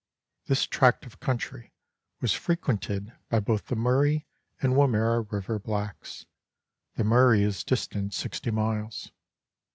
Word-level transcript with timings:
This 0.47 0.65
tract 0.65 1.05
of 1.05 1.19
country 1.19 1.75
was 2.21 2.33
frequented 2.33 3.13
by 3.29 3.39
both 3.39 3.67
the 3.67 3.75
Murray 3.75 4.25
and 4.59 4.73
Wimmera 4.73 5.21
River 5.31 5.59
blacks. 5.59 6.25
The 6.95 7.03
Murray 7.03 7.43
is 7.43 7.63
distant 7.63 8.15
60 8.15 8.49
miles. 8.49 9.11